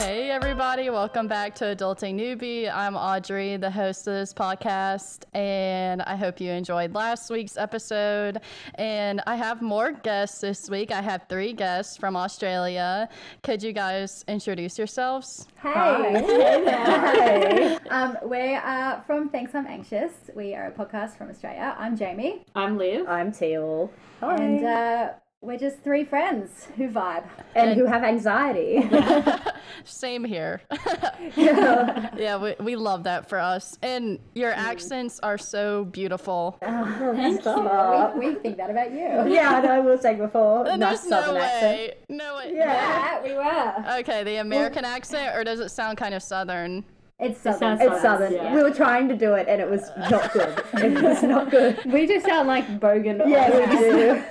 [0.00, 2.74] Hey, everybody, welcome back to Adulting Newbie.
[2.74, 8.38] I'm Audrey, the host of this podcast, and I hope you enjoyed last week's episode.
[8.76, 10.90] And I have more guests this week.
[10.90, 13.10] I have three guests from Australia.
[13.42, 15.46] Could you guys introduce yourselves?
[15.62, 15.72] Hey.
[15.74, 17.74] Hi.
[17.90, 20.12] um, we are from Thanks I'm Anxious.
[20.34, 21.76] We are a podcast from Australia.
[21.78, 22.46] I'm Jamie.
[22.54, 23.06] I'm Liv.
[23.06, 23.90] I'm Teal.
[24.20, 24.36] Hi.
[24.36, 25.10] And uh,
[25.42, 27.24] we're just three friends who vibe.
[27.54, 28.88] And, and who have anxiety.
[29.84, 30.60] Same here.
[31.36, 33.78] yeah, yeah we, we love that for us.
[33.80, 34.58] And your mm.
[34.58, 36.58] accents are so beautiful.
[36.60, 38.20] Oh, Thank you.
[38.20, 39.32] We, we, think that about you.
[39.32, 40.68] Yeah, I know, I will say before.
[40.68, 41.94] And nice there's no way.
[42.10, 42.52] No way.
[42.54, 43.98] Yeah, yeah, we were.
[44.00, 46.84] Okay, the American well, accent, or does it sound kind of southern?
[47.20, 47.80] It's southern.
[47.80, 48.32] It it's southern.
[48.32, 48.54] Yeah.
[48.54, 50.62] We were trying to do it, and it was not good.
[50.74, 51.78] it was not good.
[51.86, 53.28] We just sound like Bogan.
[53.28, 53.78] Yeah, we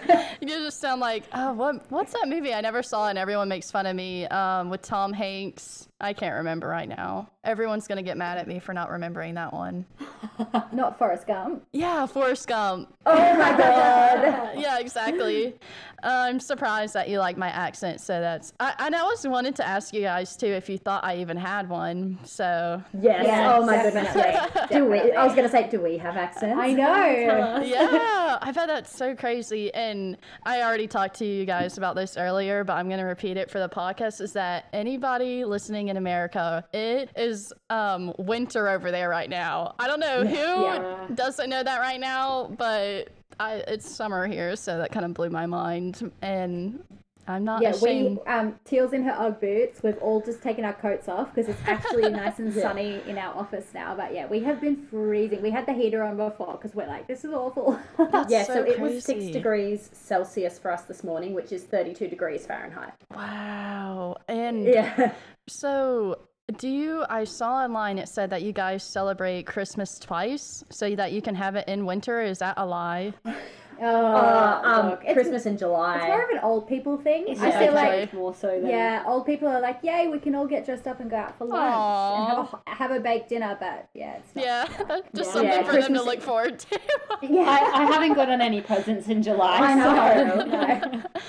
[0.07, 0.15] do.
[0.41, 1.91] you just sound like, oh, what?
[1.91, 2.53] What's that movie?
[2.53, 4.25] I never saw, and everyone makes fun of me.
[4.27, 5.88] Um, with Tom Hanks.
[6.01, 7.29] I can't remember right now.
[7.43, 9.85] Everyone's gonna get mad at me for not remembering that one.
[10.71, 11.65] not Forrest Gump.
[11.73, 12.93] Yeah, Forrest Gump.
[13.05, 14.51] Oh my god.
[14.57, 15.55] yeah, exactly.
[16.01, 17.99] Uh, I'm surprised that you like my accent.
[17.99, 18.53] So that's.
[18.59, 21.67] I, I always wanted to ask you guys too if you thought I even had
[21.67, 22.17] one.
[22.23, 22.81] So.
[23.01, 23.25] Yes.
[23.25, 24.69] yes oh my goodness.
[24.69, 25.11] do we?
[25.11, 26.57] I was gonna say, do we have accents?
[26.57, 27.61] I know.
[27.65, 29.73] yeah, I bet that's so crazy.
[29.73, 33.51] And I already talked to you guys about this earlier, but I'm gonna repeat it
[33.51, 34.21] for the podcast.
[34.21, 35.88] Is that anybody listening?
[35.89, 36.65] In America.
[36.73, 39.75] It is um, winter over there right now.
[39.79, 41.07] I don't know who yeah.
[41.13, 43.09] doesn't know that right now, but
[43.39, 46.11] I, it's summer here, so that kind of blew my mind.
[46.21, 46.83] And
[47.29, 48.19] I'm not yeah, ashamed.
[48.25, 49.83] we um, Teal's in her UGG boots.
[49.83, 53.35] We've all just taken our coats off because it's actually nice and sunny in our
[53.37, 53.95] office now.
[53.95, 55.43] But yeah, we have been freezing.
[55.43, 57.79] We had the heater on before because we're like, this is awful.
[58.27, 62.07] yeah, so, so it was six degrees Celsius for us this morning, which is 32
[62.07, 62.93] degrees Fahrenheit.
[63.15, 64.17] Wow.
[64.27, 65.13] And yeah.
[65.49, 66.19] So
[66.57, 67.05] do you?
[67.09, 71.35] I saw online it said that you guys celebrate Christmas twice, so that you can
[71.35, 72.21] have it in winter.
[72.21, 73.13] Is that a lie?
[73.25, 73.35] Oh,
[73.81, 75.97] uh, um, Christmas in July.
[75.97, 77.25] It's more of an old people thing.
[77.27, 80.33] It's I feel like more so than yeah, old people are like, yay, we can
[80.33, 82.17] all get dressed up and go out for lunch Aww.
[82.17, 83.55] and have a have a baked dinner.
[83.59, 84.65] But yeah, it's not, yeah,
[85.15, 85.33] just yeah.
[85.33, 86.79] something yeah, for Christmas them to look forward to.
[87.21, 87.41] yeah,
[87.73, 89.57] I, I, haven't gotten any presents in July.
[89.57, 91.01] I know.
[91.13, 91.21] So.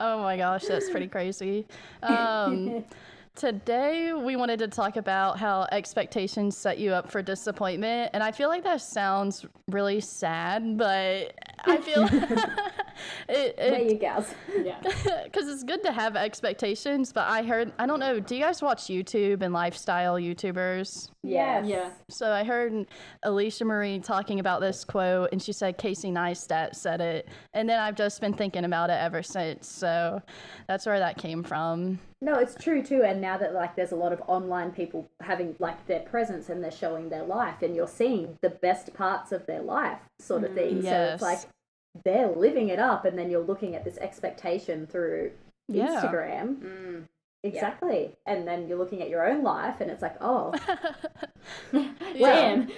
[0.00, 1.66] oh my gosh, that's pretty crazy.
[2.02, 2.84] Um,
[3.38, 8.10] Today, we wanted to talk about how expectations set you up for disappointment.
[8.12, 11.34] And I feel like that sounds really sad, but
[11.64, 12.08] I feel
[13.28, 14.24] it, it, there you go.
[14.64, 14.80] Yeah.
[15.24, 18.62] Because it's good to have expectations, but I heard, I don't know, do you guys
[18.62, 21.10] watch YouTube and lifestyle YouTubers?
[21.22, 21.66] Yes.
[21.66, 21.90] Yeah.
[22.08, 22.86] So I heard
[23.24, 27.28] Alisha Marie talking about this quote, and she said Casey Neistat said it.
[27.52, 29.68] And then I've just been thinking about it ever since.
[29.68, 30.22] So
[30.66, 31.98] that's where that came from.
[32.20, 33.02] No, it's true too.
[33.04, 36.62] And now that like there's a lot of online people having like their presence and
[36.62, 40.54] they're showing their life, and you're seeing the best parts of their life, sort of
[40.54, 40.82] thing.
[40.82, 40.84] Yes.
[40.84, 41.52] So it's like
[42.04, 45.32] they're living it up, and then you're looking at this expectation through
[45.68, 45.86] yeah.
[45.86, 46.56] Instagram.
[46.56, 47.04] Mm.
[47.44, 48.10] Exactly.
[48.26, 48.32] Yeah.
[48.34, 50.52] And then you're looking at your own life and it's like, oh.
[51.72, 52.68] Damn.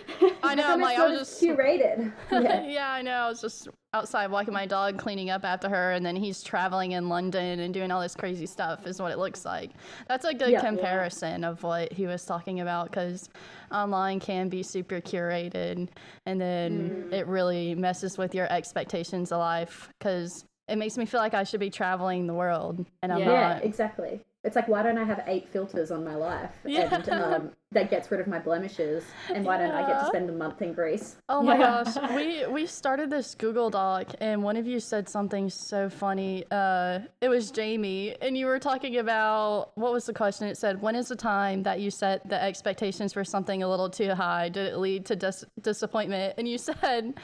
[0.42, 0.64] I know.
[0.64, 2.12] I'm like, I was just curated.
[2.30, 2.66] Yeah.
[2.66, 3.12] yeah, I know.
[3.12, 6.92] I was just outside walking my dog, cleaning up after her, and then he's traveling
[6.92, 9.70] in London and doing all this crazy stuff, is what it looks like.
[10.08, 13.28] That's a good yeah, comparison of what he was talking about because
[13.72, 15.88] online can be super curated
[16.26, 17.12] and then mm.
[17.12, 21.44] it really messes with your expectations of life because it makes me feel like I
[21.44, 23.24] should be traveling the world and I'm yeah.
[23.24, 23.34] not.
[23.34, 24.20] Yeah, exactly.
[24.42, 26.50] It's like, why don't I have eight filters on my life?
[26.64, 26.94] Yeah.
[26.94, 29.04] And um, that gets rid of my blemishes.
[29.28, 29.66] And why yeah.
[29.66, 31.16] don't I get to spend a month in Greece?
[31.28, 31.84] Oh my yeah.
[31.84, 32.10] gosh.
[32.14, 36.44] We, we started this Google Doc, and one of you said something so funny.
[36.50, 40.48] Uh, it was Jamie, and you were talking about what was the question?
[40.48, 43.90] It said, When is the time that you set the expectations for something a little
[43.90, 44.48] too high?
[44.48, 46.34] Did it lead to dis- disappointment?
[46.38, 47.14] And you said,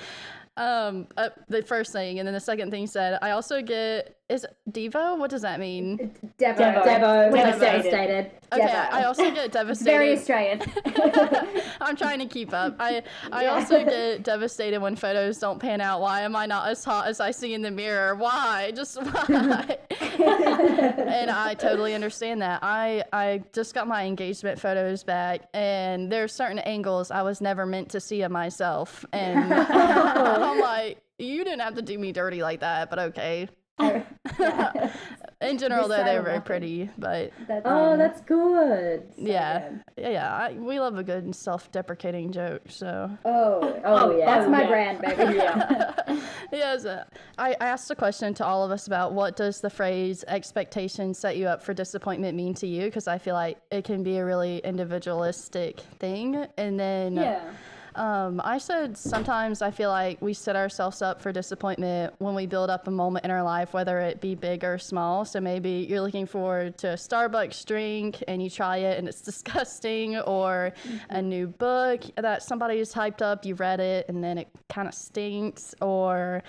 [0.57, 4.45] um, uh, the first thing, and then the second thing said, I also get is
[4.71, 5.17] Devo?
[5.19, 6.13] What does that mean?
[6.39, 6.57] Devo.
[6.57, 6.85] Devo.
[6.85, 7.33] Devo.
[7.33, 7.61] Devastated.
[7.61, 8.31] devastated.
[8.53, 8.93] Okay, Devo.
[8.93, 9.91] I also get devastated.
[9.91, 10.63] Very Australian.
[11.81, 12.75] I'm trying to keep up.
[12.81, 13.51] I I yeah.
[13.51, 16.01] also get devastated when photos don't pan out.
[16.01, 18.17] Why am I not as hot as I see in the mirror?
[18.17, 18.73] Why?
[18.75, 19.79] Just why?
[20.01, 22.61] and I totally understand that.
[22.63, 27.65] I I just got my engagement photos back, and there's certain angles I was never
[27.65, 32.43] meant to see of myself, and I'm like, you didn't have to do me dirty
[32.43, 33.49] like that, but okay.
[35.43, 39.07] In general, though, they were of very pretty, but That's, Oh, um, that's good.
[39.19, 39.83] yeah, good.
[39.99, 40.35] yeah, yeah.
[40.35, 43.11] I, we love a good self-deprecating joke, so.
[43.27, 44.25] Oh, oh, yeah.
[44.25, 44.69] That's my yeah.
[44.69, 45.37] brand, baby.
[45.37, 46.03] Yeah.
[46.53, 47.03] Yes, uh,
[47.39, 51.13] I I asked a question to all of us about what does the phrase "expectation
[51.13, 52.85] set you up for disappointment" mean to you?
[52.85, 56.47] Because I feel like it can be a really individualistic thing.
[56.57, 57.51] And then, yeah.
[57.97, 62.47] Um, I said sometimes I feel like we set ourselves up for disappointment when we
[62.47, 65.25] build up a moment in our life, whether it be big or small.
[65.25, 69.21] So maybe you're looking forward to a Starbucks drink and you try it and it's
[69.23, 70.73] disgusting, or
[71.09, 74.89] a new book that somebody somebody's hyped up, you read it and then it kind
[74.89, 76.43] of stinks, or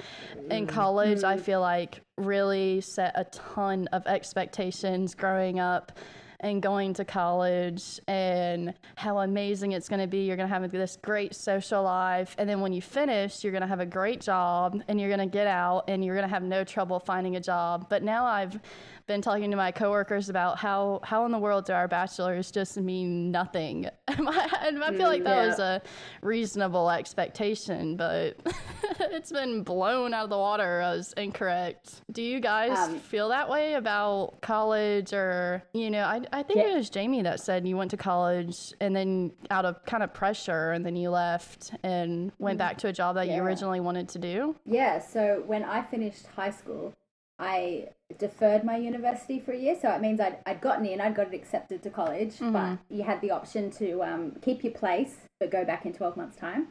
[0.49, 5.91] in college, I feel like really set a ton of expectations growing up
[6.39, 10.25] and going to college and how amazing it's going to be.
[10.25, 12.35] You're going to have this great social life.
[12.37, 15.27] And then when you finish, you're going to have a great job and you're going
[15.27, 17.87] to get out and you're going to have no trouble finding a job.
[17.89, 18.59] But now I've
[19.07, 22.77] been talking to my coworkers about how, how in the world do our bachelors just
[22.77, 23.85] mean nothing?
[24.07, 25.47] and I feel like that yeah.
[25.47, 25.81] was a
[26.21, 28.37] reasonable expectation, but
[28.99, 32.01] it's been blown out of the water as incorrect.
[32.11, 36.59] Do you guys Um, feel that way about college or, you know, I, I think
[36.59, 40.13] it was Jamie that said you went to college and then out of kind of
[40.13, 44.09] pressure and then you left and went back to a job that you originally wanted
[44.09, 44.55] to do?
[44.65, 46.93] Yeah, so when I finished high school,
[47.39, 49.77] I deferred my university for a year.
[49.79, 53.03] So it means I'd, I'd gotten in, I'd got it accepted to college, but you
[53.03, 56.67] had the option to um, keep your place but go back in 12 months' time.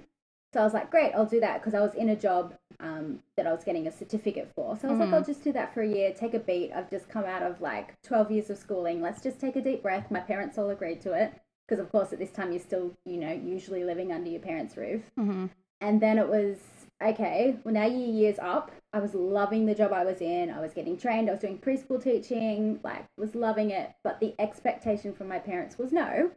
[0.52, 3.20] So I was like, great, I'll do that because I was in a job um,
[3.36, 4.76] that I was getting a certificate for.
[4.76, 6.72] So I was like, I'll just do that for a year, take a beat.
[6.74, 9.02] I've just come out of like 12 years of schooling.
[9.02, 10.10] Let's just take a deep breath.
[10.10, 11.34] My parents all agreed to it
[11.66, 14.76] because, of course, at this time you're still, you know, usually living under your parents'
[14.76, 15.02] roof.
[15.18, 15.46] Mm-hmm.
[15.82, 16.56] And then it was
[17.02, 18.70] okay, well, now your year's up.
[18.96, 20.50] I was loving the job I was in.
[20.50, 21.28] I was getting trained.
[21.28, 23.92] I was doing preschool teaching, like, was loving it.
[24.02, 26.30] But the expectation from my parents was no,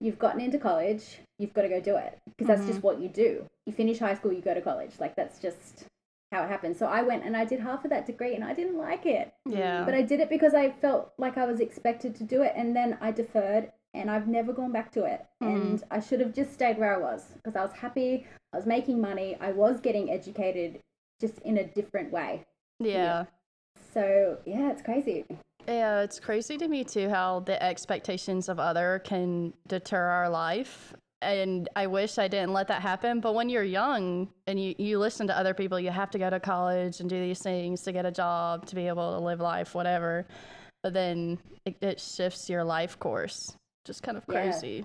[0.00, 2.18] you've gotten into college, you've got to go do it.
[2.26, 2.86] Because that's just mm-hmm.
[2.86, 3.44] what you do.
[3.66, 4.92] You finish high school, you go to college.
[4.98, 5.84] Like, that's just
[6.32, 6.78] how it happens.
[6.78, 9.34] So I went and I did half of that degree and I didn't like it.
[9.44, 9.84] Yeah.
[9.84, 12.54] But I did it because I felt like I was expected to do it.
[12.56, 15.26] And then I deferred and I've never gone back to it.
[15.42, 15.54] Mm-hmm.
[15.54, 18.26] And I should have just stayed where I was because I was happy.
[18.54, 19.36] I was making money.
[19.38, 20.80] I was getting educated
[21.20, 22.44] just in a different way.
[22.78, 23.24] yeah.
[23.92, 25.24] So, yeah, it's crazy.
[25.66, 30.94] Yeah, it's crazy to me too how the expectations of other can deter our life.
[31.22, 33.20] And I wish I didn't let that happen.
[33.20, 36.28] But when you're young and you, you listen to other people, you have to go
[36.28, 39.40] to college and do these things to get a job, to be able to live
[39.40, 40.26] life, whatever.
[40.82, 43.56] But then it, it shifts your life course.
[43.86, 44.42] Just kind of Yeah.
[44.50, 44.84] crazy.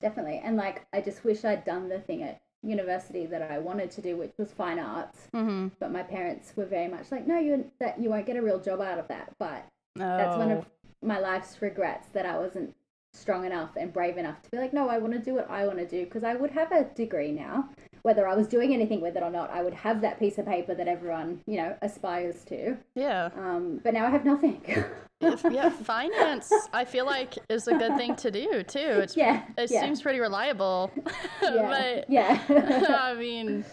[0.00, 0.40] Definitely.
[0.42, 4.02] And like, I just wish I'd done the thing at university that I wanted to
[4.02, 5.28] do, which was fine arts.
[5.34, 5.68] Mm-hmm.
[5.78, 8.60] But my parents were very much like, no, you that you won't get a real
[8.60, 9.32] job out of that.
[9.38, 9.66] But
[9.96, 10.66] Oh, that's one of
[11.02, 12.74] my life's regrets that I wasn't
[13.12, 15.66] strong enough and brave enough to be like, no, I want to do what I
[15.66, 17.68] want to do because I would have a degree now.
[18.02, 20.46] Whether I was doing anything with it or not, I would have that piece of
[20.46, 22.76] paper that everyone, you know, aspires to.
[22.94, 23.30] yeah.
[23.36, 24.62] Um, but now I have nothing.
[25.20, 28.78] Yeah, finance, I feel like is a good thing to do too.
[28.78, 29.42] It's yeah.
[29.56, 30.92] it yeah, seems pretty reliable.
[31.42, 31.66] yeah.
[31.68, 32.40] but yeah.
[33.00, 33.64] I mean,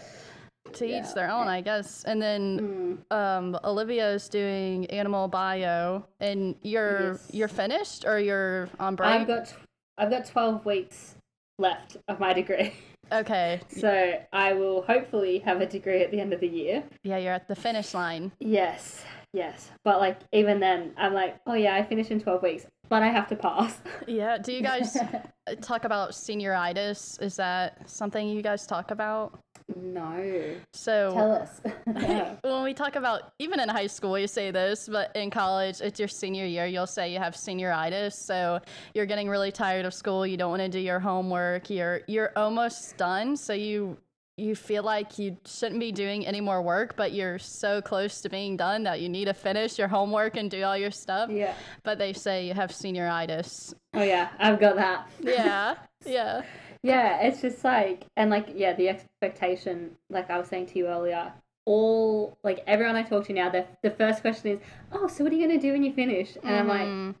[0.72, 2.02] to each their own, I guess.
[2.04, 3.16] And then Mm.
[3.16, 7.30] um, Olivia's doing animal bio, and you're Yes.
[7.32, 9.10] you're finished or you're on break.
[9.10, 9.54] I've got
[9.98, 11.14] I've got 12 weeks
[11.58, 12.72] left of my degree.
[13.12, 16.82] okay, So I will hopefully have a degree at the end of the year.
[17.04, 18.32] yeah, you're at the finish line.
[18.40, 19.04] Yes,
[19.36, 19.70] yes.
[19.84, 23.08] But like even then, I'm like, oh yeah, I finish in 12 weeks, but I
[23.08, 23.78] have to pass.
[24.08, 24.38] Yeah.
[24.38, 25.20] Do you guys uh,
[25.60, 27.20] talk about senioritis?
[27.20, 29.38] Is that something you guys talk about?
[29.74, 30.54] no.
[30.72, 31.60] So Tell us.
[32.00, 32.36] Yeah.
[32.42, 35.98] when we talk about even in high school you say this but in college it's
[35.98, 38.60] your senior year you'll say you have senioritis so
[38.94, 42.30] you're getting really tired of school you don't want to do your homework you're you're
[42.36, 43.96] almost done so you
[44.36, 48.28] you feel like you shouldn't be doing any more work but you're so close to
[48.28, 51.54] being done that you need to finish your homework and do all your stuff Yeah.
[51.84, 55.08] but they say you have senioritis Oh yeah, I've got that.
[55.22, 55.74] yeah
[56.06, 56.42] yeah
[56.82, 60.86] Yeah, it's just like, and like, yeah, the expectation, like I was saying to you
[60.86, 61.32] earlier,
[61.64, 64.60] all, like, everyone I talk to now, the, the first question is,
[64.92, 66.36] oh, so what are you going to do when you finish?
[66.44, 67.14] And I'm Mhm.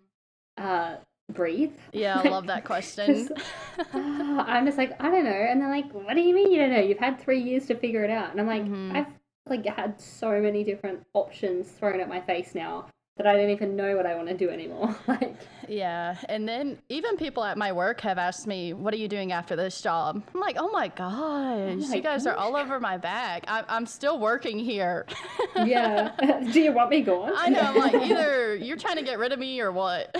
[0.58, 0.96] like, uh,
[1.32, 1.72] breathe.
[1.92, 3.28] yeah i love that question
[3.92, 5.30] Ah, I'm just like, I don't know.
[5.30, 6.80] And they're like, what do you mean you don't know?
[6.80, 8.30] You've had three years to figure it out.
[8.32, 8.96] And I'm like, Mhm.
[8.96, 9.06] I've
[9.48, 12.86] like had so many different options thrown at my face now.
[13.16, 14.94] That I don't even know what I want to do anymore.
[15.06, 15.34] like,
[15.68, 19.32] Yeah, and then even people at my work have asked me, "What are you doing
[19.32, 22.98] after this job?" I'm like, "Oh my gosh, my you guys are all over my
[22.98, 23.44] back.
[23.48, 25.06] I- I'm still working here."
[25.56, 26.12] yeah.
[26.52, 27.32] do you want me gone?
[27.36, 27.60] I know.
[27.60, 30.14] I'm like, either you're trying to get rid of me or what.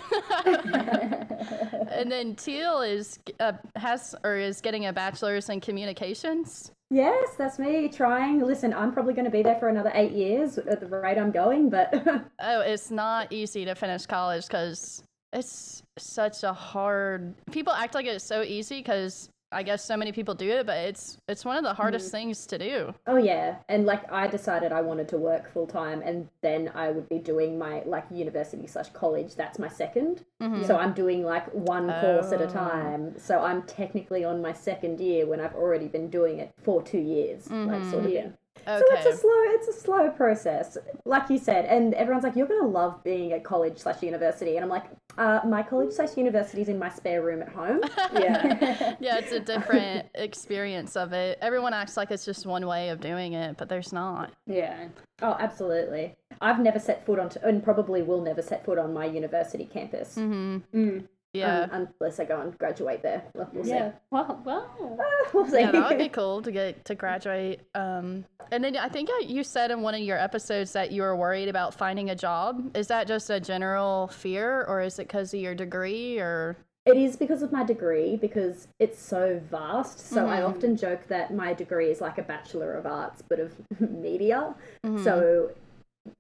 [1.91, 6.73] and then Teal is uh, has or is getting a bachelor's in communications.
[6.91, 8.41] Yes, that's me trying.
[8.41, 11.33] Listen, I'm probably going to be there for another eight years at the rate I'm
[11.33, 11.93] going, but
[12.41, 15.03] Oh, it's not easy to finish college because
[15.33, 17.35] it's such a hard.
[17.51, 20.77] People act like it's so easy because I guess so many people do it, but
[20.77, 22.13] it's it's one of the hardest mm.
[22.13, 22.95] things to do.
[23.07, 23.57] oh yeah.
[23.69, 27.19] And like I decided I wanted to work full time and then I would be
[27.19, 29.37] doing my like university slash college.
[29.37, 30.65] That's my 2nd mm-hmm.
[30.65, 32.49] So I'm doing like one course at a Oh.
[32.49, 33.19] time.
[33.19, 36.99] So I'm technically on my second year when I've already been doing it for two
[36.99, 37.51] years.
[37.51, 38.13] Like sort of mm-hmm.
[38.13, 38.33] thing.
[38.69, 38.79] Okay.
[38.79, 41.67] So it's a slow, it's a slow process, like you said.
[41.67, 44.87] And everyone's like, "You're gonna love being at college slash university," and I'm like,
[45.19, 47.81] uh, "My college slash university is in my spare room at home."
[48.15, 48.97] yeah.
[49.01, 51.39] yeah, it's a different experience of it.
[51.41, 54.33] Everyone acts like it's just one way of doing it, but there's not.
[54.47, 54.89] Yeah.
[55.23, 56.15] oh, absolutely.
[56.41, 60.17] I've never set foot on, and probably will never set foot on my university campus
[60.17, 60.79] Mm-hmm.
[60.79, 61.09] Mm.
[61.37, 61.69] Yeah.
[61.73, 63.23] um, unless I go and graduate there.
[63.35, 63.91] We'll, we'll Yeah.
[63.91, 63.97] see.
[64.11, 64.99] Well, well.
[65.01, 65.61] Ah, we'll see.
[65.61, 67.61] yeah, that would be cool to get to graduate.
[67.75, 71.17] Um, and then I think you said in one of your episodes that you were
[71.17, 72.71] worried about finding a job.
[72.77, 76.57] Is that just a general fear, or is it because of your degree, or?
[76.85, 79.99] It is because of my degree, because it's so vast.
[79.99, 83.53] So I often joke that my degree is like a Bachelor of Arts, but of
[83.81, 84.55] media.
[85.03, 85.51] So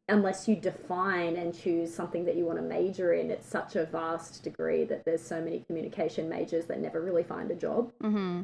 [0.09, 3.87] unless you define and choose something that you want to major in, it's such a
[3.87, 7.93] vast degree that there's so many communication majors that never really find a job.
[8.03, 8.43] Mm-hmm.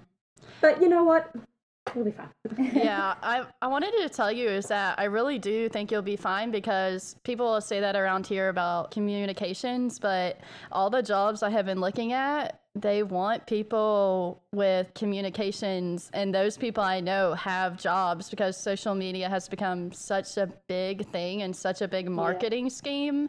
[0.60, 1.30] But you know what?
[1.88, 2.28] It'll be fine.
[2.74, 6.16] yeah, I, I wanted to tell you is that I really do think you'll be
[6.16, 11.50] fine because people will say that around here about communications, but all the jobs I
[11.50, 17.78] have been looking at, they want people with communications, and those people I know have
[17.78, 22.70] jobs because social media has become such a big thing and such a big marketing
[22.70, 23.28] scheme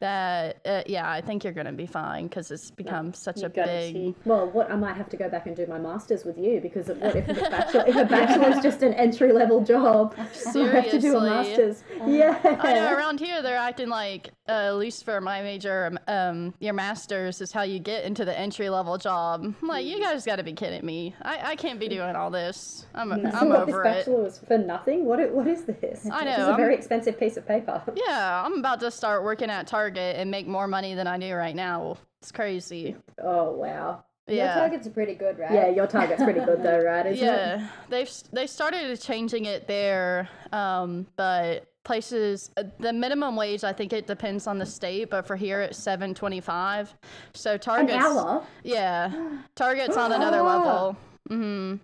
[0.00, 3.50] that, uh, yeah, I think you're going to be fine because it's become such a
[3.50, 3.94] gotta big.
[3.94, 4.14] see.
[4.24, 6.88] Well, what I might have to go back and do my masters with you because
[6.88, 10.14] what if a bachelor if a bachelor is just an entry level job,
[10.54, 11.30] you have to do a Seriously.
[11.30, 11.84] masters.
[12.06, 12.38] Yeah.
[12.60, 16.72] I know around here they're acting like, uh, at least for my major, um, your
[16.74, 19.54] master's is how you get into the entry level job.
[19.62, 21.14] Like, you guys got to be kidding me.
[21.22, 22.86] I, I can't be doing all this.
[22.94, 23.82] I'm, So I'm what, over this it.
[23.84, 25.04] bachelor was for nothing.
[25.04, 25.20] What?
[25.20, 25.78] i- What is this?
[25.80, 27.82] I This is know, a I'm- very expensive piece of paper.
[27.94, 31.34] Yeah, I'm about to start working at Target and make more money than I do
[31.34, 31.98] right now.
[32.22, 32.96] It's crazy.
[33.22, 34.04] Oh wow.
[34.26, 34.34] Yeah.
[34.34, 34.54] Your Yeah.
[34.54, 35.52] targets are pretty good, right?
[35.52, 37.06] Yeah, your target's pretty good though, right?
[37.06, 37.30] Isn't it?
[37.30, 43.72] Yeah, they've they started changing it there, um, but places uh, the minimum wage I
[43.72, 46.94] think it depends on the state, but for here it's seven twenty five.
[47.32, 49.10] So An Target's yeah,
[49.56, 50.96] Target's on another level.
[51.30, 51.76] mm-hmm.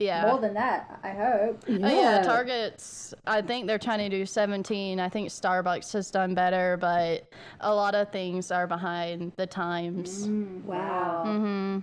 [0.00, 0.26] Yeah.
[0.26, 1.62] More than that, I hope.
[1.68, 3.12] Oh, yeah, Target's.
[3.26, 4.98] I think they're trying to do 17.
[4.98, 10.26] I think Starbucks has done better, but a lot of things are behind the times.
[10.64, 11.24] Wow.
[11.26, 11.78] hmm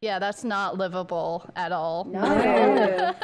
[0.00, 2.04] Yeah, that's not livable at all.
[2.04, 3.14] No.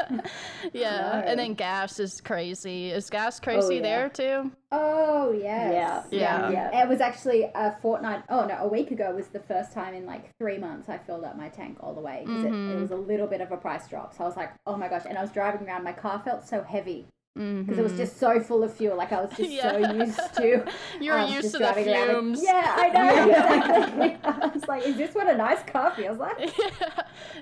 [0.72, 2.90] Yeah, and then gas is crazy.
[2.90, 3.82] Is gas oh, crazy yeah.
[3.82, 4.52] there too?
[4.70, 6.06] Oh yes.
[6.10, 6.18] Yeah.
[6.18, 6.50] Yeah.
[6.50, 6.82] Yeah.
[6.82, 8.22] It was actually a fortnight.
[8.28, 11.24] Oh no, a week ago was the first time in like three months I filled
[11.24, 12.80] up my tank all the way because it, it mm-hmm.
[12.80, 14.14] was a little bit of a price drop.
[14.14, 15.04] So I was like, oh my gosh!
[15.08, 15.84] And I was driving around.
[15.84, 17.06] My car felt so heavy
[17.38, 18.96] because it was just so full of fuel.
[18.96, 19.70] Like I was just Yeah.
[19.72, 20.72] so used to.
[21.00, 23.28] You were um, used to the like, yeah, I know.
[23.28, 24.16] exactly.
[24.24, 26.50] I was like, is this what a nice car feels like?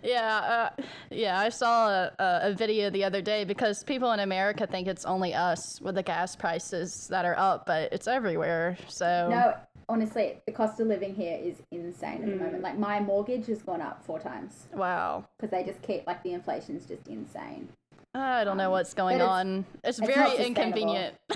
[0.02, 1.40] yeah, uh, yeah.
[1.40, 5.32] I saw a, a, video the other day because people in America think it's only
[5.32, 8.76] us with the gas prices that are up, but it's everywhere.
[8.88, 9.54] So No,
[9.88, 12.40] honestly, the cost of living here is insane at the Mm.
[12.40, 12.62] moment.
[12.62, 15.24] Like my mortgage has gone up four times wow.
[15.38, 17.68] because they just keep like the inflation's just insane.
[18.18, 19.64] I don't know what's going but it's- on.
[19.84, 21.14] It's, it's very inconvenient,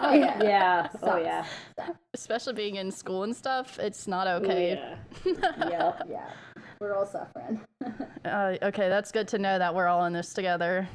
[0.00, 0.42] Oh yeah.
[0.42, 0.88] Yeah.
[1.02, 1.44] Oh yeah.
[2.14, 3.78] especially being in school and stuff.
[3.78, 4.80] It's not Oh, okay.
[5.24, 5.34] yeah.
[5.68, 6.02] Yep.
[6.10, 6.30] Yeah.
[6.80, 7.60] We're all suffering.
[8.24, 10.88] Uh, okay, that's good to know that we're all in this together.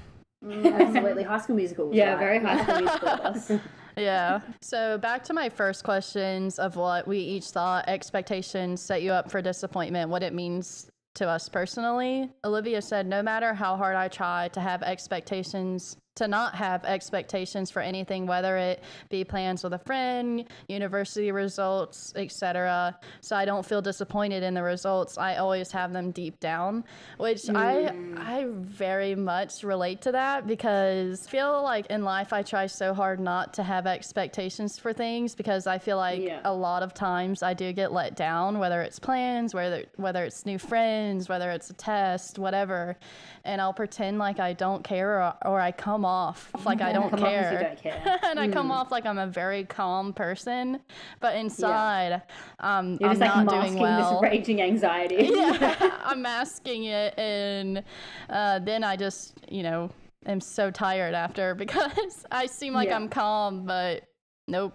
[0.43, 1.23] Absolutely.
[1.23, 1.87] High School Musical.
[1.87, 2.19] was Yeah, right.
[2.19, 3.61] very high school musical.
[3.97, 4.39] Yeah.
[4.61, 9.29] So back to my first questions of what we each thought expectations set you up
[9.31, 10.89] for disappointment, what it means
[11.19, 12.29] to us personally.
[12.43, 17.71] Olivia said, No matter how hard I try to have expectations to not have expectations
[17.71, 22.99] for anything, whether it be plans with a friend, university results, etc.
[23.21, 25.17] So I don't feel disappointed in the results.
[25.17, 26.83] I always have them deep down,
[27.17, 27.55] which mm.
[27.55, 32.67] I I very much relate to that because I feel like in life I try
[32.67, 36.41] so hard not to have expectations for things because I feel like yeah.
[36.43, 40.45] a lot of times I do get let down, whether it's plans, whether whether it's
[40.45, 42.97] new friends, whether it's a test, whatever,
[43.45, 47.15] and I'll pretend like I don't care or, or I come off like I don't
[47.15, 48.19] care, don't care.
[48.23, 48.41] and mm.
[48.41, 48.71] I come hmm.
[48.71, 50.81] off like I'm a very calm person,
[51.19, 52.77] but inside, yeah.
[52.77, 54.21] um, You're I'm just, not like, doing well.
[54.21, 55.29] This raging anxiety.
[55.33, 57.83] yeah, I'm masking it, and
[58.29, 59.91] uh, then I just you know
[60.25, 62.95] am so tired after because I seem like yeah.
[62.95, 64.03] I'm calm, but
[64.47, 64.73] nope.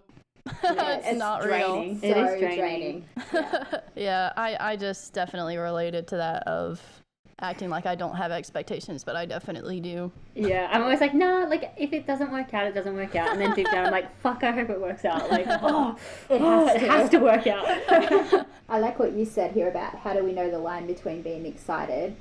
[0.63, 2.01] Yeah, it's, it's, not draining.
[2.01, 2.01] real.
[2.01, 2.59] So it is draining.
[2.59, 3.05] draining.
[3.33, 3.81] Yeah.
[3.97, 6.83] yeah, I, I just definitely related to that of
[7.41, 10.11] acting like I don't have expectations, but I definitely do.
[10.35, 13.33] Yeah, I'm always like, nah, like if it doesn't work out, it doesn't work out.
[13.33, 15.31] And then deep down, I'm like, fuck, I hope it works out.
[15.31, 15.97] Like, oh,
[16.31, 16.91] it, oh, has, it to.
[16.91, 18.47] has to work out.
[18.69, 21.47] I like what you said here about how do we know the line between being
[21.47, 22.17] excited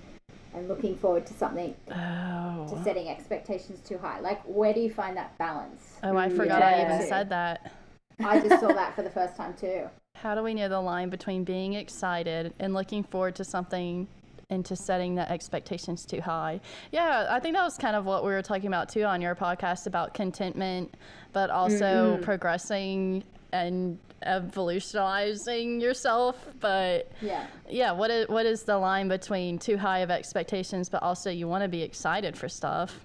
[0.53, 2.67] and looking forward to something oh.
[2.69, 4.19] to setting expectations too high.
[4.19, 5.97] Like, where do you find that balance?
[6.03, 6.67] Oh, I mm, forgot yeah.
[6.67, 7.71] I even said that.
[8.19, 9.89] I just saw that for the first time too.
[10.15, 14.07] How do we know the line between being excited and looking forward to something
[14.53, 16.61] into setting the expectations too high.
[16.91, 19.35] Yeah, I think that was kind of what we were talking about too on your
[19.35, 20.95] podcast about contentment,
[21.33, 22.23] but also mm-hmm.
[22.23, 26.35] progressing and evolutionizing yourself.
[26.59, 27.91] But yeah, yeah.
[27.91, 31.63] What is what is the line between too high of expectations, but also you want
[31.63, 32.99] to be excited for stuff?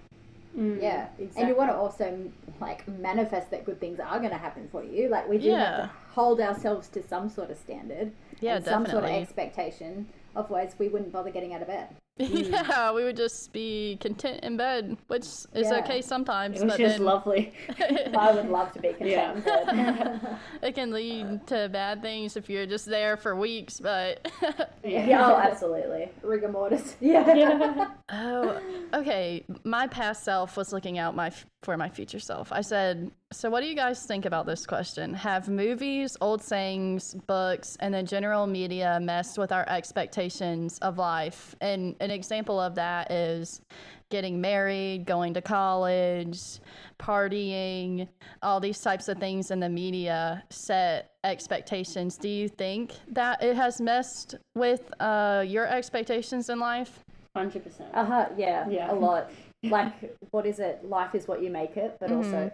[0.57, 1.43] Mm, yeah, exactly.
[1.43, 4.83] and you want to also like manifest that good things are going to happen for
[4.83, 5.09] you.
[5.09, 5.59] Like we do yeah.
[5.59, 10.09] have to hold ourselves to some sort of standard, yeah, and some sort of expectation
[10.38, 11.88] Otherwise, we wouldn't bother getting out of bed.
[12.21, 12.50] Mm.
[12.68, 15.80] yeah, we would just be content in bed, which is yeah.
[15.80, 16.61] okay sometimes.
[16.61, 17.04] It was just then...
[17.04, 17.52] lovely.
[18.16, 19.35] I would love to be content yeah.
[19.35, 20.38] in bed.
[20.62, 24.30] it can lead to bad things if you're just there for weeks, but
[24.85, 25.07] yeah.
[25.07, 26.97] yeah, oh, absolutely, rigor mortis.
[27.00, 27.35] Yeah.
[27.35, 27.87] yeah.
[28.11, 28.61] oh,
[28.95, 29.45] okay.
[29.64, 32.53] My past self was looking out my for my future self.
[32.53, 35.12] I said, "So, what do you guys think about this question?
[35.15, 41.57] Have movies, old sayings, books, and the general media messed with our expectations of life?"
[41.61, 43.61] And an example of that is
[44.11, 46.61] getting married, going to college,
[46.99, 48.09] partying,
[48.43, 52.17] all these types of things in the media set expectations.
[52.17, 57.00] Do you think that it has messed with uh, your expectations in life?
[57.37, 57.62] 100%.
[57.93, 59.31] Uh huh, yeah, yeah, a lot.
[59.62, 60.85] Like, what is it?
[60.85, 62.19] Life is what you make it, but mm-hmm.
[62.19, 62.53] also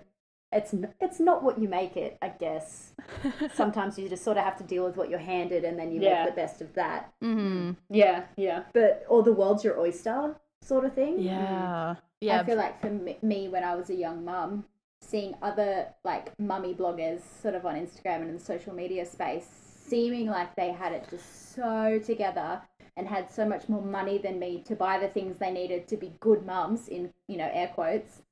[0.54, 2.92] it's it's not what you make it, I guess.
[3.54, 6.00] Sometimes you just sort of have to deal with what you're handed, and then you
[6.00, 6.24] yeah.
[6.24, 7.12] make the best of that.
[7.22, 7.72] Mm-hmm.
[7.90, 8.62] Yeah, yeah.
[8.72, 11.20] But or the world's your oyster, sort of thing.
[11.20, 12.40] Yeah, yeah.
[12.40, 14.64] I feel like for me, when I was a young mum,
[15.00, 19.46] seeing other like mummy bloggers, sort of on Instagram and in the social media space,
[19.87, 22.62] seeming like they had it just so together
[22.96, 25.96] and had so much more money than me to buy the things they needed to
[25.96, 28.22] be good mums in you know air quotes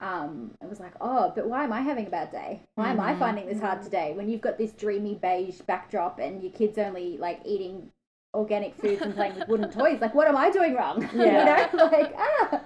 [0.00, 2.62] um, it was like, oh, but why am I having a bad day?
[2.74, 2.92] Why mm-hmm.
[2.92, 3.20] am I mm-hmm.
[3.20, 4.14] finding this hard today?
[4.14, 7.90] When you've got this dreamy beige backdrop and your kids only like eating
[8.32, 11.08] organic foods and playing with wooden toys, like what am I doing wrong?
[11.14, 11.68] Yeah.
[11.70, 12.60] you know, like ah.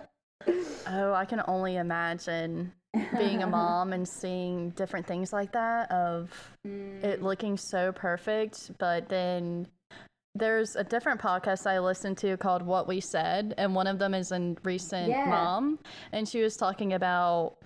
[0.89, 2.73] Oh, I can only imagine
[3.19, 6.31] being a mom and seeing different things like that of
[6.67, 7.03] mm.
[7.03, 9.67] it looking so perfect, but then
[10.35, 14.15] there's a different podcast I listened to called What We Said, and one of them
[14.15, 15.27] is a recent yeah.
[15.27, 15.79] mom,
[16.13, 17.57] and she was talking about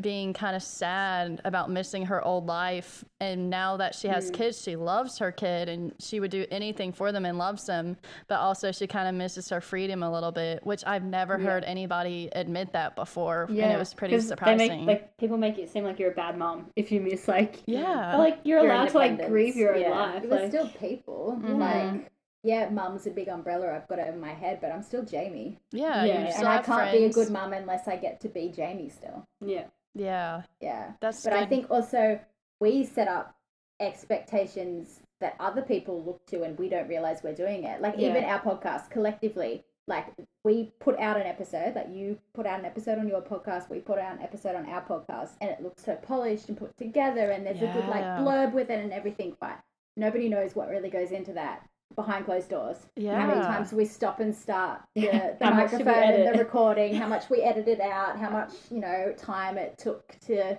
[0.00, 4.34] being kind of sad about missing her old life and now that she has mm.
[4.34, 7.96] kids she loves her kid and she would do anything for them and loves them
[8.28, 11.46] but also she kind of misses her freedom a little bit which i've never yeah.
[11.46, 13.64] heard anybody admit that before yeah.
[13.64, 16.38] and it was pretty surprising make, like people make it seem like you're a bad
[16.38, 19.88] mom if you miss like yeah but, like you're allowed to like grieve your yeah.
[19.88, 21.58] life but like, still people mm-hmm.
[21.58, 22.08] like
[22.42, 25.58] yeah, mum's a big umbrella I've got over my head, but I'm still Jamie.
[25.72, 26.38] Yeah, yeah.
[26.38, 26.98] and I can't friends.
[26.98, 29.24] be a good mum unless I get to be Jamie still.
[29.44, 29.66] Yeah.
[29.94, 30.42] Yeah.
[30.60, 30.92] Yeah.
[31.00, 31.38] That's But good.
[31.40, 32.20] I think also
[32.60, 33.34] we set up
[33.80, 37.80] expectations that other people look to and we don't realize we're doing it.
[37.80, 38.10] Like yeah.
[38.10, 40.06] even our podcast collectively, like
[40.44, 43.80] we put out an episode, like you put out an episode on your podcast, we
[43.80, 47.30] put out an episode on our podcast, and it looks so polished and put together,
[47.30, 47.70] and there's yeah.
[47.70, 49.34] a good like blurb with it and everything.
[49.40, 49.58] But
[49.96, 52.76] nobody knows what really goes into that behind closed doors.
[52.96, 53.20] Yeah.
[53.20, 57.28] How many times we stop and start the, the microphone and the recording, how much
[57.30, 60.58] we edited out, how much, you know, time it took to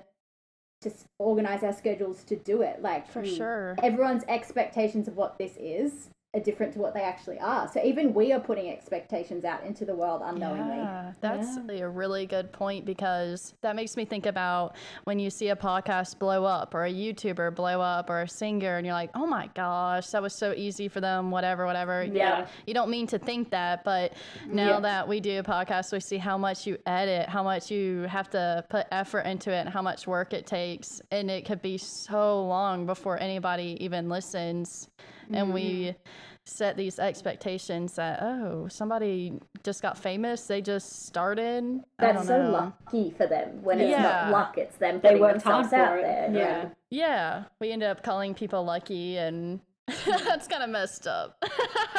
[0.81, 2.81] to organize our schedules to do it.
[2.81, 3.75] Like for sure.
[3.83, 7.67] Everyone's expectations of what this is are different to what they actually are.
[7.73, 10.77] So even we are putting expectations out into the world unknowingly.
[10.77, 11.85] Yeah, that's Yeah.
[11.85, 16.19] a really good point because that makes me think about when you see a podcast
[16.19, 19.49] blow up or a YouTuber blow up or a singer and you're like, oh my
[19.55, 22.03] gosh, that was so easy for them, whatever, whatever.
[22.03, 22.41] You Yeah.
[22.41, 24.13] know, You don't mean to think that, but
[24.45, 28.03] now that we do a podcast, we see how much you edit, how much you
[28.03, 31.01] have to put effort into it, and how much work it takes.
[31.09, 34.89] And it could be so long before anybody even listens.
[35.31, 35.97] And we mm-hmm.
[36.45, 41.81] set these expectations that, oh, somebody just got famous, they just started.
[41.97, 42.51] That's so know.
[42.51, 44.01] lucky for them when it's Yeah.
[44.01, 46.01] not luck, it's them They putting worked themselves for out it.
[46.03, 46.29] there.
[46.33, 46.69] Yeah.
[46.89, 49.59] Yeah, we end up calling people lucky, and
[50.05, 51.43] that's kind of messed up.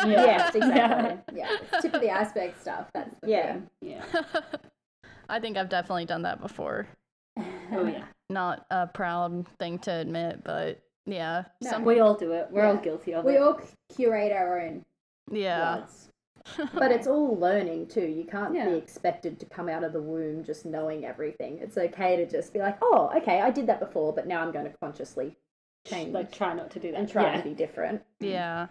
[0.06, 1.38] Yes, exactly.
[1.38, 2.86] Yeah, it's tip of the iceberg stuff.
[2.94, 3.52] That's the Yeah.
[3.52, 3.68] thing.
[3.82, 4.04] Yeah.
[5.28, 6.88] I think I've definitely done that before.
[7.70, 8.04] Oh yeah.
[8.30, 10.80] Not a proud thing to admit, but
[11.12, 11.70] yeah, No.
[11.70, 12.48] some, We all do it.
[12.50, 13.38] We're all guilty of We it.
[13.40, 13.60] We all
[13.94, 14.84] curate our own
[15.30, 16.06] yeah, worlds.
[16.74, 18.06] But it's all learning too.
[18.06, 18.70] You can't Yeah.
[18.70, 21.58] be expected to come out of the womb just knowing everything.
[21.60, 24.50] It's okay to just be like, oh, okay, I did that before, but now I'm
[24.52, 25.36] going to consciously
[25.86, 26.98] change like try not to do that.
[26.98, 27.36] and try yeah.
[27.42, 28.02] to be different.
[28.20, 28.68] yeah.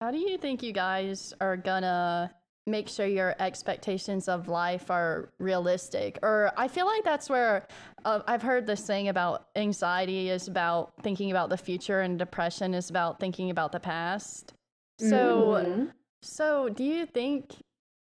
[0.00, 2.32] How do you think you guys are gonna
[2.68, 6.18] make sure your expectations of life are realistic?
[6.22, 7.66] Or I feel like that's where
[8.04, 12.74] uh, I've heard this thing about anxiety is about thinking about the future, and depression
[12.74, 14.52] is about thinking about the past.
[14.98, 15.62] So.
[15.64, 15.92] Mhm.
[16.20, 17.54] So, do you think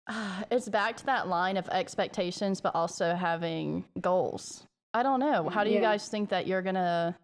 [0.07, 4.67] uh, it's back to that line of expectations, but also having goals?
[4.93, 5.47] I don't know.
[5.47, 7.15] How do you guys think that you're going to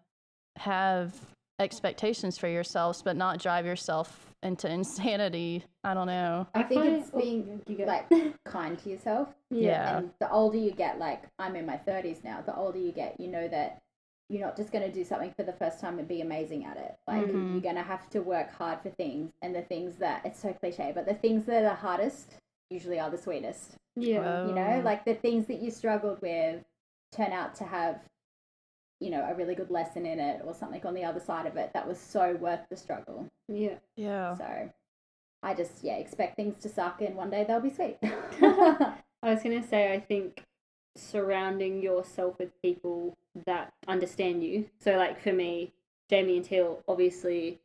[0.56, 1.14] have
[1.60, 5.64] expectations for yourselves, but not drive yourself into insanity?
[5.84, 6.46] I don't know.
[6.54, 8.10] I think it's being like
[8.44, 9.28] kind to yourself.
[9.50, 9.98] Yeah.
[9.98, 13.20] And the older you get, like I'm in my 30s now, the older you get,
[13.20, 13.82] you know that
[14.28, 16.76] you're not just going to do something for the first time and be amazing at
[16.76, 16.96] it.
[17.06, 17.52] Like Mhm.
[17.52, 20.52] you're going to have to work hard for things, and the things that it's so
[20.52, 22.36] cliche, but the things that are the hardest
[22.70, 23.74] usually are the sweetest.
[23.96, 24.46] Yeah.
[24.46, 24.84] You know, Oh.
[24.84, 26.64] like the things that you struggled with
[27.10, 28.08] turn out to have,
[29.00, 31.56] you know, a really good lesson in it or something on the other side of
[31.56, 33.26] it that was so worth the struggle.
[33.48, 33.78] Yeah.
[33.96, 34.36] Yeah.
[34.36, 34.70] So
[35.42, 37.96] I just yeah expect things to suck and one day they'll be sweet.
[38.02, 40.44] I was gonna say I think
[40.96, 44.66] surrounding yourself with people that understand you.
[44.78, 45.72] So like for me,
[46.10, 47.60] Jamie and Teal, obviously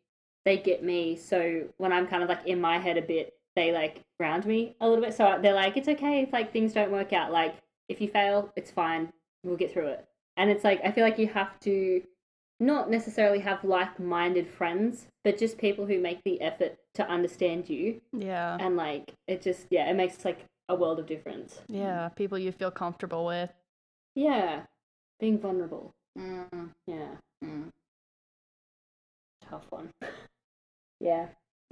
[0.45, 1.17] they get me.
[1.17, 4.75] So when I'm kind of like in my head a bit, they like ground me
[4.79, 5.13] a little bit.
[5.13, 7.31] So they're like, it's okay if like things don't work out.
[7.31, 7.55] Like
[7.89, 9.11] if you fail, it's fine.
[9.43, 10.07] We'll get through it.
[10.37, 12.01] And it's like I feel like you have to
[12.59, 18.01] not necessarily have like-minded friends, but just people who make the effort to understand you.
[18.13, 18.57] Yeah.
[18.59, 21.61] And like it just yeah, it makes like a world of difference.
[21.67, 22.09] Yeah.
[22.09, 23.51] People you feel comfortable with.
[24.15, 24.61] Yeah,
[25.19, 25.93] being vulnerable.
[26.17, 27.07] Mm, Yeah,
[27.43, 27.69] mm.
[29.49, 29.89] tough one.
[31.01, 31.27] Yeah.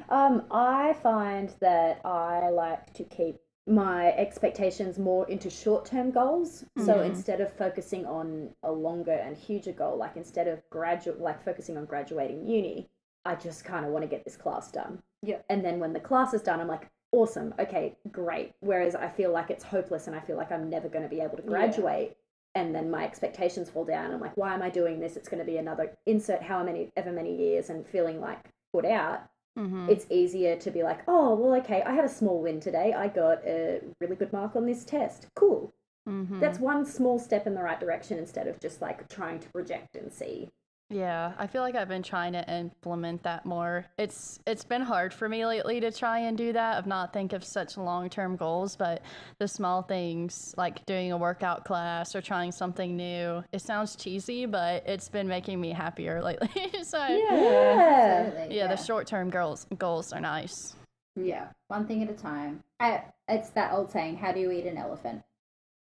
[0.09, 6.65] Um, I find that I like to keep my expectations more into short term goals.
[6.77, 7.05] So Mhm.
[7.05, 11.77] instead of focusing on a longer and huger goal, like instead of graduate like focusing
[11.77, 12.89] on graduating uni,
[13.25, 15.01] I just kind of want to get this class done.
[15.21, 15.39] Yeah.
[15.49, 18.53] And then when the class is done, I'm like, awesome, okay, great.
[18.59, 21.21] Whereas I feel like it's hopeless and I feel like I'm never going to be
[21.21, 21.49] able to Yeah.
[21.49, 22.17] graduate.
[22.55, 24.11] And then my expectations fall down.
[24.11, 25.15] I'm like, why am I doing this?
[25.15, 28.85] It's going to be another insert how many ever many years and feeling like put
[28.85, 29.21] out
[29.57, 29.87] Mm-hmm.
[29.89, 32.91] it's easier to be like, oh, well, okay, I had a small win today.
[32.93, 35.27] I got a really good mark on this test.
[35.35, 35.71] Cool.
[36.09, 36.39] mm-hmm.
[36.39, 39.95] That's one small step in the right direction instead of just like trying to project
[39.95, 40.49] and see.
[40.93, 43.85] Yeah, I feel like I've been trying to implement that more.
[43.97, 47.33] It's it's been hard for me lately to try and do that of not think
[47.33, 49.01] of such long-term goals, but
[49.39, 53.43] the small things like doing a workout class or trying something new.
[53.51, 56.71] It sounds cheesy, but it's been making me happier lately.
[56.83, 58.25] so Yeah.
[58.27, 60.75] Absolutely, yeah, the short-term goals goals are nice.
[61.15, 62.63] Yeah, one thing at a time.
[62.79, 65.23] I, it's that old saying, how do you eat an elephant?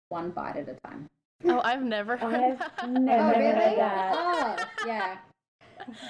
[0.09, 1.09] One bite at a time.
[1.47, 2.89] Oh, I've never heard I've that.
[2.89, 3.75] never oh, heard really?
[3.75, 4.13] that.
[4.15, 5.17] Oh, yeah.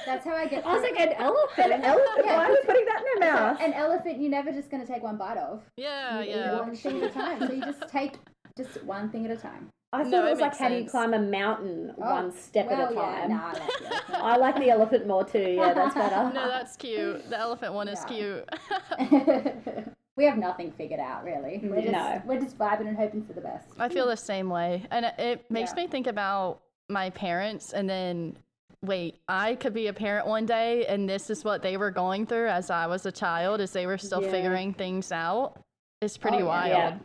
[0.05, 1.73] That's how I get I was like an elephant.
[1.73, 2.25] An elephant?
[2.25, 3.57] Yeah, Why are we putting that in their mouth?
[3.61, 5.63] An elephant, you're never just going to take one bite of.
[5.75, 6.59] Yeah, You yeah.
[6.59, 7.39] one thing at a time.
[7.45, 8.13] So you just take
[8.57, 9.69] just one thing at a time.
[9.91, 12.01] I thought No, it it was like makes how do you climb a mountain Oh,
[12.01, 13.29] one step well, at a time.
[13.29, 14.15] Yeah, nah, I like the elephant.
[14.23, 15.39] I like the elephant more too.
[15.57, 16.33] Yeah, that's better.
[16.33, 17.29] No, that's cute.
[17.29, 18.47] The elephant one is cute.
[20.17, 21.58] we have nothing figured out really.
[21.58, 21.69] Mm-hmm.
[21.69, 22.21] We're just No.
[22.25, 23.67] we're just vibing and hoping for the best.
[23.80, 24.84] I feel the same way.
[24.91, 25.84] And it- it makes Yeah.
[25.84, 28.38] me think about my parents and then
[28.82, 32.25] wait, I could be a parent one day and this is what they were going
[32.28, 34.30] through as I was a child as they were still Yeah.
[34.32, 35.60] figuring things out.
[36.01, 36.69] It's pretty Oh, wild.
[36.69, 36.97] Yeah.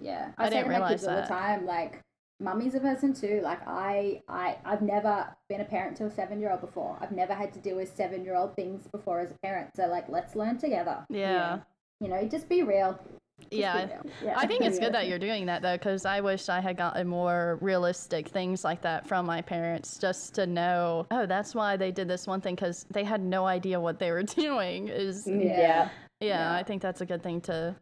[0.00, 2.00] Yeah, I I, say didn't to my kids realize all the time, like
[2.40, 3.40] mummy's a person too.
[3.42, 6.98] Like I, I, I've never been a parent to a seven-year-old before.
[7.00, 9.70] I've never had to deal with seven-year-old things before as a parent.
[9.76, 11.06] So like, let's learn together.
[11.08, 11.60] Yeah.
[12.02, 12.98] You know, just be real.
[13.40, 13.86] Just Yeah.
[13.86, 14.06] be real.
[14.24, 14.34] Yeah.
[14.36, 17.06] I think it's good that you're doing that though, because I wish I had gotten
[17.06, 21.92] more realistic things like that from my parents, just to know, oh, that's why they
[21.92, 24.88] did this one thing, because they had no idea what they were doing.
[24.88, 25.88] Is yeah, Yeah.
[26.20, 26.54] Yeah.
[26.54, 27.76] I think that's a good thing to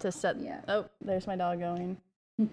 [0.00, 0.40] to set.
[0.40, 0.60] Yeah.
[0.68, 1.96] Oh, there's my dog going.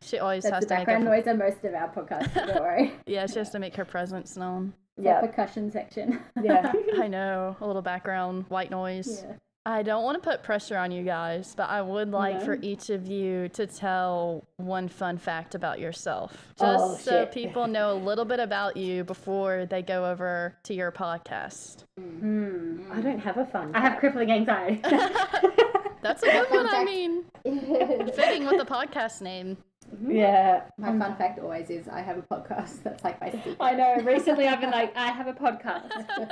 [0.00, 2.34] She always That's has the to make background her, noise on most of our podcasts.
[2.34, 2.92] Don't worry.
[3.06, 4.72] yeah, she has to make her presence known.
[4.96, 5.20] Yeah.
[5.20, 6.20] percussion section.
[6.42, 6.72] Yeah.
[6.98, 9.24] I know a little background white noise.
[9.26, 9.34] yeah.
[9.66, 12.88] I don't want to put pressure on you guys, but I would like for each
[12.88, 16.54] of you to tell one fun fact about yourself.
[16.58, 17.32] Just Oh, so shit.
[17.32, 21.84] people know a little bit about you before they go over to your podcast.
[21.98, 22.80] Hmm.
[22.90, 23.72] I don't have a fun.
[23.74, 24.80] I have crippling anxiety.
[26.02, 27.24] That's a good one, I mean.
[27.44, 29.58] Fitting with the podcast name.
[30.06, 30.62] Yeah.
[30.78, 32.82] My fun fact always is I have a podcast.
[32.84, 33.56] That's like my secret.
[33.60, 33.96] I know.
[34.02, 35.88] Recently, I've been like, I have a podcast.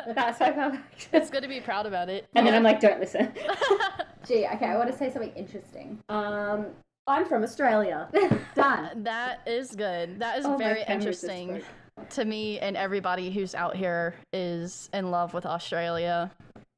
[0.14, 1.08] That's my fun fact.
[1.12, 2.26] It's good to be proud about it.
[2.34, 3.32] And then I'm like, don't listen.
[4.26, 5.98] Gee, okay, I want to say something interesting.
[6.08, 6.66] Um,
[7.06, 8.08] I'm from Australia.
[8.54, 9.04] Done.
[9.04, 10.18] That is good.
[10.18, 11.62] That is Oh, very interesting
[12.10, 16.30] to me and everybody who's out here is in love with Australia.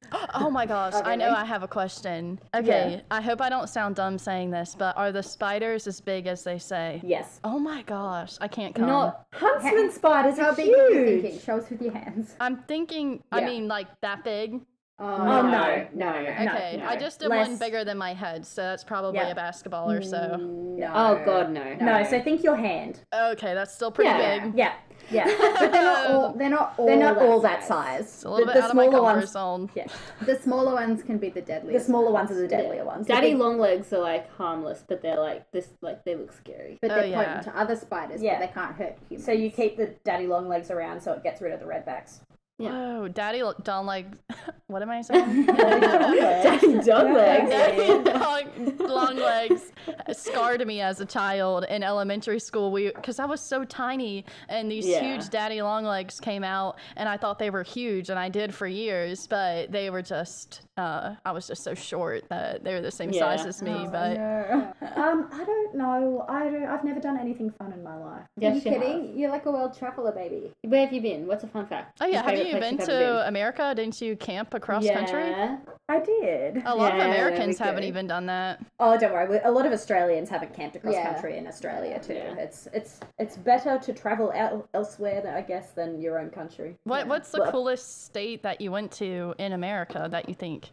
[0.35, 1.31] Oh my gosh, I know?
[1.31, 2.39] I have a question.
[2.55, 6.27] Okay, I hope I don't sound dumb saying this, but are the spiders as big
[6.27, 7.01] as they say?
[7.05, 7.41] Yes.
[7.45, 8.87] Oh my gosh, I can't come.
[8.87, 9.27] Not.
[9.33, 11.23] Huntsman spiders How are big are you huge.
[11.23, 11.41] thinking?
[11.41, 12.35] Show us with your hands.
[12.41, 14.61] I'm thinking, I mean, like that big.
[15.01, 16.87] Oh, oh no, no, no, Okay, no.
[16.89, 19.29] I just did one bigger than my head, so that's probably Yeah.
[19.29, 20.37] a basketball or so.
[20.41, 20.93] Mm, no.
[20.95, 21.75] Oh God, no.
[21.75, 23.01] No, so think your hand.
[23.15, 24.45] Okay, that's still pretty Yeah.
[24.47, 24.55] big.
[24.57, 24.73] Yeah.
[25.11, 25.25] Yeah.
[25.59, 26.33] But they're not all.
[26.35, 26.87] They're not all.
[26.87, 27.69] They're not that all that size.
[27.69, 28.01] size.
[28.15, 29.33] It's a little the, bit the out of my smaller comfort ones.
[29.33, 29.71] zone.
[29.75, 29.87] Yeah.
[30.27, 31.79] The smaller ones can be the deadliest.
[31.87, 32.29] The smaller ones.
[32.31, 33.07] ones are the deadlier ones.
[33.07, 35.69] Daddy big- long legs are like harmless, but they're like this.
[35.81, 36.79] Like they look scary.
[36.83, 37.25] But Oh, they're yeah.
[37.25, 38.39] potent to other spiders, Yeah.
[38.39, 39.25] but they can't hurt humans.
[39.27, 42.21] So you keep the daddy long legs around so it gets rid of the redbacks.
[42.59, 42.71] Yeah.
[42.73, 44.07] Oh, daddy lo- don't like.
[44.69, 45.47] What am I saying?
[45.47, 47.49] Daddy dog legs.
[47.49, 49.73] Daddy long, long legs
[50.13, 52.71] scarred me as a child in elementary school.
[52.71, 55.01] We because I was so tiny, and these Yeah.
[55.01, 58.55] huge daddy long legs came out, and I thought they were huge, and I did
[58.55, 60.61] for years, but they were just.
[60.77, 63.21] Uh, I was just so short that they were the same Yeah.
[63.37, 63.73] size as me.
[63.75, 64.73] Oh, but no.
[64.97, 66.27] Um, I don't know.
[66.29, 66.65] I don't.
[66.67, 68.21] I've never done anything fun in my life.
[68.21, 68.87] Are Yes, you you have.
[68.87, 69.19] kidding?
[69.19, 70.53] You're like a world traveler, baby.
[70.63, 71.27] Where have you been?
[71.27, 71.97] What's a fun fact?
[72.03, 73.73] oh yeah, have you place been you've to ever America?
[73.75, 74.95] Didn't you camp across yeah.
[74.95, 75.75] country?
[75.89, 76.63] I did.
[76.67, 78.61] A lot Yeah, of Americans we haven't even done that.
[78.79, 79.29] Oh, don't worry.
[79.29, 81.13] we- A lot of Australians haven't camped across Yeah.
[81.13, 82.15] country in Australia too.
[82.15, 82.35] Yeah.
[82.37, 86.77] It's it's it's better to travel out elsewhere, I guess, than your own country.
[86.85, 87.05] What Yeah.
[87.05, 90.71] What's the Well- coolest state that you went to in America that you think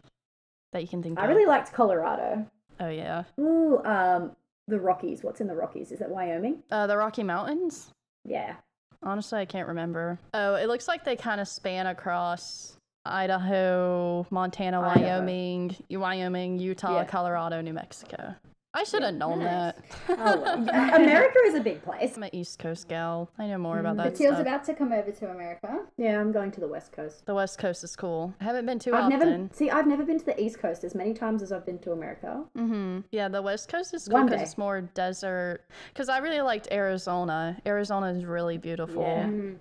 [0.72, 1.24] that you can think of?
[1.24, 1.34] I of?
[1.34, 2.46] really liked Colorado.
[2.78, 4.36] Oh yeah, Ooh, um,
[4.68, 5.22] the Rockies.
[5.24, 5.92] What's in the Rockies?
[5.92, 6.62] Is it Wyoming?
[6.70, 7.90] uh, the Rocky Mountains.
[8.24, 8.56] Yeah.
[9.02, 10.18] Honestly, I can't remember.
[10.34, 14.80] Oh, it looks like they kind of span across Idaho, Montana.
[14.80, 17.04] Wyoming, Wyoming, Utah, Yeah.
[17.04, 18.34] Colorado, New Mexico.
[18.76, 19.74] I should have known nice.
[19.74, 19.84] that.
[20.18, 20.54] Oh well.
[20.94, 22.16] America is a big place.
[22.16, 23.30] I'm an East Coast gal.
[23.38, 23.96] I know more about Mm.
[23.98, 24.40] that But Teal's stuff.
[24.46, 25.86] about to come over to America.
[25.96, 27.24] Yeah, I'm going to the West Coast.
[27.26, 28.34] the West Coast is cool.
[28.40, 29.18] I haven't been too I've often.
[29.18, 29.70] never see.
[29.70, 32.44] I've never been to the East Coast as many times as I've been to America.
[32.56, 33.00] Mm-hmm.
[33.10, 35.62] Yeah, the West Coast is cool because it's more desert.
[35.92, 37.56] Because I really liked Arizona.
[37.66, 39.02] Arizona is really beautiful.
[39.02, 39.24] Yeah.
[39.24, 39.60] Mm.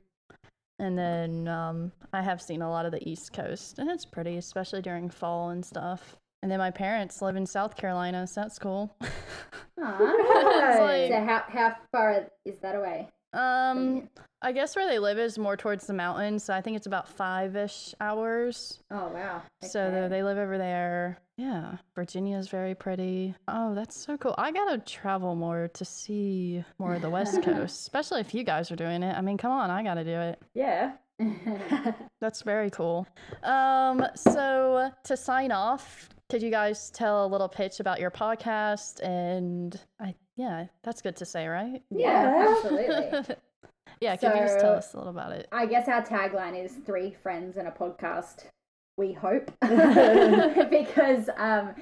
[0.79, 4.35] And then um, I have seen a lot of the East Coast, and it's pretty,
[4.35, 6.17] especially during fall and stuff.
[6.45, 8.95] And then my parents live in South Carolina, so that's cool.
[9.81, 9.97] Ah.
[10.79, 13.09] like- so how how far is that away?
[13.33, 14.07] um,
[14.43, 17.09] I guess where they live is more towards the mountains, so I think it's about
[17.09, 18.79] five-ish hours.
[18.91, 19.41] Oh wow.
[19.63, 20.01] So Okay.
[20.01, 21.17] they- they live over there.
[21.35, 23.33] Yeah, Virginia's very pretty.
[23.47, 24.35] Oh, that's so cool.
[24.37, 28.71] I gotta travel more to see more of the West Coast, especially if you guys
[28.71, 29.17] are doing it.
[29.17, 30.39] I mean, come on, I gotta do it.
[30.53, 30.91] Yeah.
[32.21, 33.07] That's very cool.
[33.43, 38.99] Um, so to sign off, could you guys tell a little pitch about your podcast?
[39.03, 41.81] And I, yeah, that's good to say, right?
[41.89, 43.35] yeah, absolutely.
[44.01, 45.47] yeah, could you just tell us a little about it?
[45.51, 48.45] I guess our tagline is three friends and a podcast.
[48.97, 49.51] We hope
[50.69, 51.75] because um,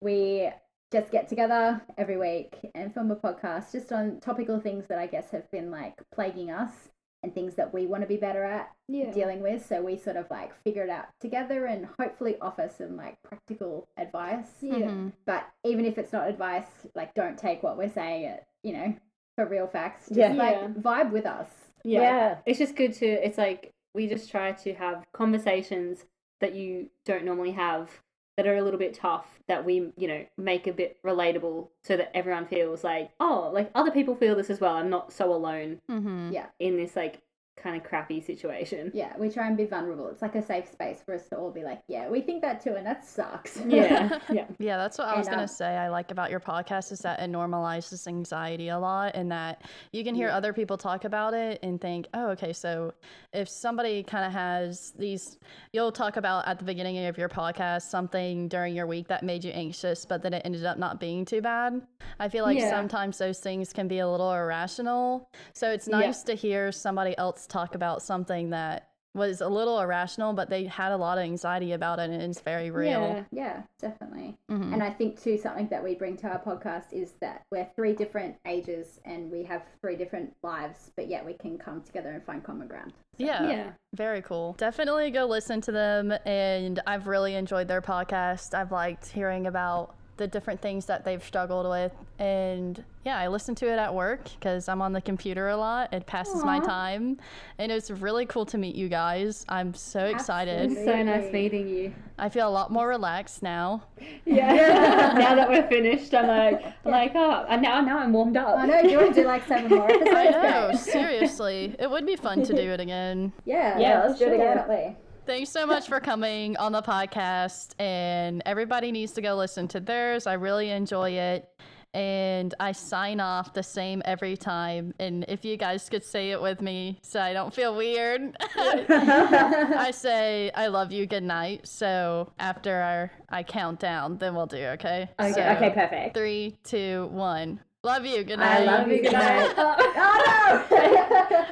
[0.00, 0.50] we
[0.92, 5.06] just get together every week and film a podcast just on topical things that I
[5.06, 6.88] guess have been like plaguing us
[7.22, 9.10] and things that we want to be better at Yeah.
[9.10, 9.64] dealing with.
[9.66, 13.88] So we sort of like figure it out together and hopefully offer some like practical
[13.96, 14.56] advice.
[14.62, 14.74] Yeah.
[14.86, 15.12] Mhm.
[15.24, 18.94] But even if it's not advice, like don't take what we're saying, uh, you know,
[19.34, 20.08] for real facts.
[20.08, 20.32] Just Yeah.
[20.32, 20.68] like Yeah.
[20.68, 21.72] vibe with us.
[21.84, 22.00] Yeah.
[22.02, 22.38] Yeah.
[22.46, 26.04] It's just good to, it's like we just try to have conversations
[26.40, 28.00] that you don't normally have
[28.38, 31.96] that are a little bit tough that we, you know, make a bit relatable so
[31.96, 34.76] that everyone feels like, oh, like other people feel this as well.
[34.76, 36.30] I'm not so alone Mm-hmm.
[36.32, 36.46] Yeah.
[36.60, 37.20] in this like
[37.62, 38.90] kind of crappy situation.
[38.94, 40.08] Yeah, we try and be vulnerable.
[40.08, 42.62] It's like a safe space for us to all be like, yeah, we think that
[42.62, 43.58] too, and that sucks.
[43.68, 44.18] Yeah.
[44.32, 44.46] yeah.
[44.58, 45.76] Yeah, that's what I was And, gonna um, say.
[45.76, 50.04] I like about your podcast is that it normalizes anxiety a lot, and that you
[50.04, 50.36] can hear Yeah.
[50.36, 52.92] other people talk about it and think, oh, okay, so
[53.32, 55.38] if somebody kind of has these,
[55.72, 59.44] you'll talk about at the beginning of your podcast something during your week that made
[59.44, 61.82] you anxious, but then it ended up not being too bad.
[62.20, 62.70] I feel like Yeah.
[62.70, 65.98] sometimes those things can be a little irrational, so it's Yeah.
[66.00, 68.84] nice to hear somebody else talk about something that
[69.14, 72.40] was a little irrational, but they had a lot of anxiety about it, and it's
[72.40, 72.90] very real.
[73.00, 73.24] Yeah.
[73.32, 74.36] Yeah, definitely.
[74.50, 74.72] Mhm.
[74.74, 77.94] And I think too something that we bring to our podcast is that we're three
[77.94, 82.22] different ages and we have three different lives, but yet we can come together and
[82.22, 82.92] find common ground.
[83.18, 83.50] So- Yeah.
[83.50, 83.70] Yeah.
[83.94, 84.52] Very cool.
[84.52, 86.12] Definitely go listen to them.
[86.24, 88.54] And I've really enjoyed their podcast.
[88.54, 91.92] I've liked hearing about the different things that they've struggled with.
[92.18, 95.94] And yeah, I listen to it at work because I'm on the computer a lot.
[95.94, 97.18] It passes my time.
[97.58, 99.46] And it's really cool to meet you guys.
[99.48, 100.70] I'm so excited.
[100.70, 100.92] Absolutely.
[100.92, 101.94] So nice meeting you.
[102.18, 103.84] I feel a lot more relaxed now.
[104.26, 105.14] Yeah.
[105.18, 108.58] now that we're finished, I'm like, I'm like, oh, and now now I'm warmed up.
[108.58, 108.82] I know.
[108.82, 110.10] Do you want to do like seven more episodes?
[110.12, 111.76] I know, seriously.
[111.78, 113.32] It would be fun to do it again.
[113.44, 113.78] Yeah.
[113.78, 114.56] Yeah, let's do it sure, again.
[114.56, 114.96] Definitely.
[115.28, 117.78] Thanks so much for coming on the podcast.
[117.78, 120.26] And everybody needs to go listen to theirs.
[120.26, 121.46] I really enjoy it.
[121.92, 124.94] And I sign off the same every time.
[124.98, 129.90] And if you guys could say it with me so I don't feel weird, I
[129.92, 131.68] say, I love you, good night.
[131.68, 135.10] So after our, I count down, then we'll do, okay?
[135.20, 136.16] Okay, So, okay, perfect.
[136.16, 137.60] Three, two, one.
[137.88, 138.60] Love you, good night.
[138.60, 139.00] I love you.
[139.02, 139.54] Good night.
[139.56, 140.64] oh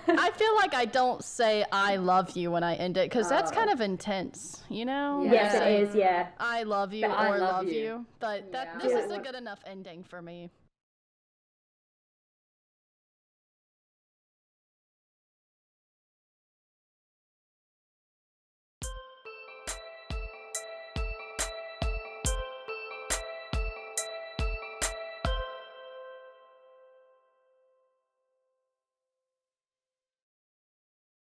[0.07, 0.17] no!
[0.23, 3.51] I feel like I don't say I love you when I end it because that's
[3.51, 3.55] Oh.
[3.55, 5.23] kind of intense, you know?
[5.25, 5.95] Yes, Say, it is.
[5.95, 6.27] Yeah.
[6.39, 7.81] I love you But I or love love you.
[7.81, 8.07] you.
[8.21, 8.79] But that Yeah.
[8.83, 8.99] this Yeah.
[9.07, 10.51] is a good enough ending for me.